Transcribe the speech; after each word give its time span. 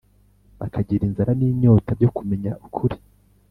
bakagira 0.59 1.03
inzara 1.05 1.31
n’inyota 1.39 1.89
byo 1.97 2.09
kumenya 2.15 2.51
ukuri 2.65 2.95